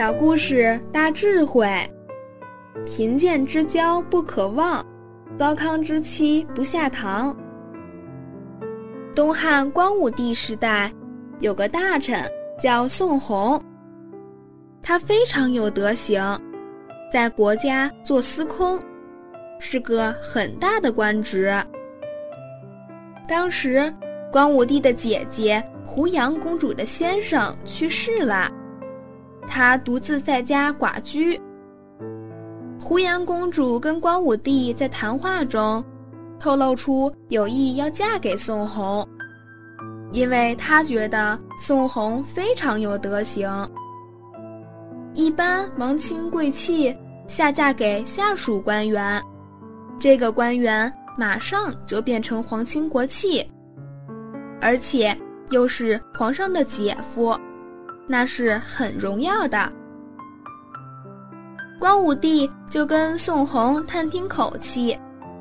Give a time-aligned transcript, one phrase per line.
[0.00, 1.68] 小故事大智慧，
[2.86, 4.82] 贫贱之交不可忘，
[5.38, 7.36] 糟糠之妻不下堂。
[9.14, 10.90] 东汉光武帝时代，
[11.40, 12.18] 有个大臣
[12.58, 13.62] 叫宋弘，
[14.82, 16.40] 他非常有德行，
[17.12, 18.80] 在国家做司空，
[19.58, 21.54] 是个很大的官职。
[23.28, 23.94] 当时，
[24.32, 28.50] 光武帝的姐姐胡杨公主的先生去世了。
[29.60, 31.38] 她独自在家寡居。
[32.80, 35.84] 胡杨公主跟光武帝在谈话中，
[36.38, 39.06] 透露出有意要嫁给宋弘，
[40.12, 43.70] 因为她觉得宋弘非常有德行。
[45.12, 46.96] 一般王亲贵戚
[47.28, 49.22] 下嫁给下属官员，
[49.98, 53.46] 这个官员马上就变成皇亲国戚，
[54.58, 55.14] 而且
[55.50, 57.38] 又是皇上的姐夫。
[58.10, 59.72] 那是很荣耀的。
[61.78, 64.98] 光武帝就跟宋弘探听口气，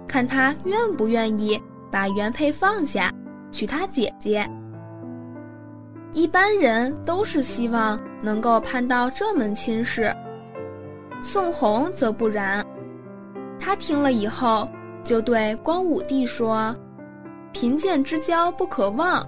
[0.08, 3.12] 看他愿不愿意把原配放下，
[3.50, 4.48] 娶他姐姐。
[6.14, 10.16] 一般人都是希望能够攀到这门亲事，
[11.24, 12.64] 宋弘则不然。
[13.60, 14.70] 他听了以后，
[15.04, 16.76] 就对光武帝说
[17.52, 19.28] ：“贫贱之交不可忘，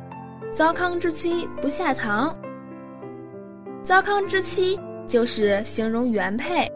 [0.54, 2.34] 糟糠之妻不下堂。”
[3.84, 6.72] 糟糠之妻就是形容原配，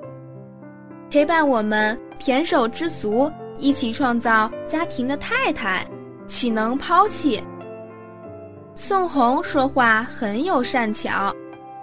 [1.10, 5.88] 陪伴我们胼手之足，一起创造家庭的太太，
[6.28, 7.42] 岂能抛弃？
[8.76, 11.34] 宋弘说话很有善巧，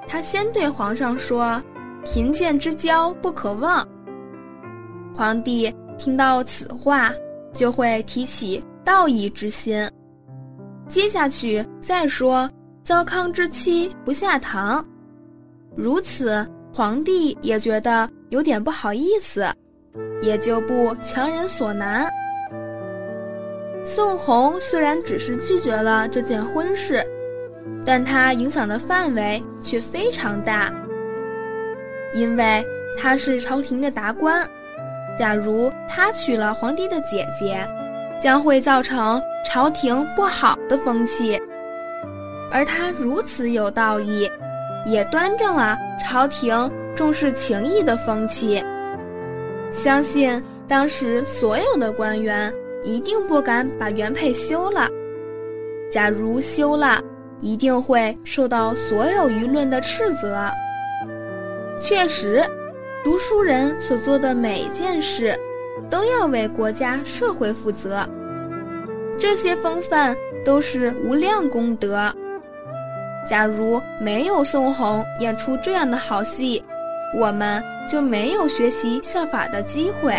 [0.07, 1.63] 他先对皇上说
[2.05, 3.87] ：“贫贱之交不可忘。”
[5.15, 7.13] 皇帝听到此话，
[7.55, 9.89] 就会提起道义之心。
[10.89, 12.51] 接下去再说
[12.85, 14.85] ：“糟糠之妻不下堂。”
[15.75, 19.47] 如此，皇帝也觉得有点不好意思，
[20.21, 22.07] 也就不强人所难。
[23.85, 27.05] 宋弘虽然只是拒绝了这件婚事，
[27.85, 30.73] 但他影响的范围却非常大，
[32.15, 32.65] 因为
[32.99, 34.49] 他是朝廷的达官。
[35.19, 37.67] 假如他娶了皇帝的姐姐，
[38.21, 41.41] 将会造成朝廷不好的风气，
[42.51, 44.31] 而他如此有道义。
[44.87, 48.63] 也端正了朝廷重视情义的风气。
[49.71, 54.89] 相信当时所有的官员一定不敢把原配休了。
[55.91, 57.03] 假如休了，
[57.41, 60.51] 一定会受到所有舆论的斥责。
[61.81, 62.45] 确实，
[63.03, 65.37] 读书人所做的每件事，
[65.91, 68.07] 都要为国家社会负责。
[69.19, 72.13] 这些风范都是无量功德。
[73.25, 76.65] 假如没有宋红演出这样的好戏，
[77.15, 80.15] 我们就没有学习效法的机会。